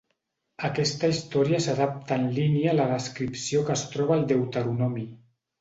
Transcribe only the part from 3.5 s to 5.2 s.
que es troba al Deuteronomi.